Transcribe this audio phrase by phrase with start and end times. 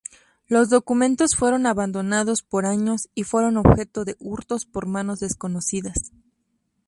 [0.47, 6.11] Los documentos fueron abandonados por años y fueron objeto de hurtos por manos desconocidas.